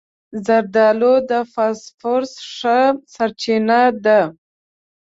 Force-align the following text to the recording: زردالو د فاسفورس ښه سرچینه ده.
زردالو 0.45 1.13
د 1.29 1.31
فاسفورس 1.53 2.33
ښه 2.55 2.79
سرچینه 3.13 3.79
ده. 4.05 4.21